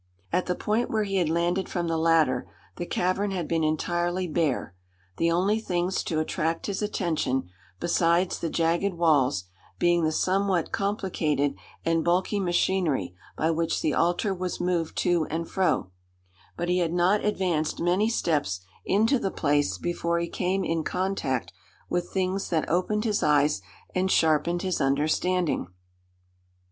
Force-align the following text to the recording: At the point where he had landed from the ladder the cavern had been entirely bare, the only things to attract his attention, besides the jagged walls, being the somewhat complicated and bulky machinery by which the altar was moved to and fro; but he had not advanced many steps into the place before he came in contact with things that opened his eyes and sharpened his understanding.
At 0.33 0.47
the 0.47 0.55
point 0.55 0.89
where 0.89 1.03
he 1.03 1.17
had 1.17 1.29
landed 1.29 1.69
from 1.69 1.87
the 1.87 1.95
ladder 1.95 2.49
the 2.77 2.87
cavern 2.87 3.29
had 3.29 3.47
been 3.47 3.63
entirely 3.63 4.25
bare, 4.27 4.73
the 5.17 5.29
only 5.29 5.59
things 5.59 6.01
to 6.05 6.19
attract 6.19 6.65
his 6.65 6.81
attention, 6.81 7.51
besides 7.79 8.39
the 8.39 8.49
jagged 8.49 8.95
walls, 8.95 9.43
being 9.77 10.03
the 10.03 10.11
somewhat 10.11 10.71
complicated 10.71 11.53
and 11.85 12.03
bulky 12.03 12.39
machinery 12.39 13.13
by 13.37 13.51
which 13.51 13.83
the 13.83 13.93
altar 13.93 14.33
was 14.33 14.59
moved 14.59 14.97
to 14.97 15.25
and 15.25 15.47
fro; 15.51 15.91
but 16.57 16.67
he 16.67 16.79
had 16.79 16.93
not 16.93 17.23
advanced 17.23 17.79
many 17.79 18.09
steps 18.09 18.61
into 18.83 19.19
the 19.19 19.29
place 19.29 19.77
before 19.77 20.17
he 20.17 20.27
came 20.27 20.63
in 20.63 20.83
contact 20.83 21.53
with 21.91 22.09
things 22.09 22.49
that 22.49 22.67
opened 22.67 23.03
his 23.05 23.21
eyes 23.21 23.61
and 23.93 24.09
sharpened 24.09 24.63
his 24.63 24.81
understanding. 24.81 25.67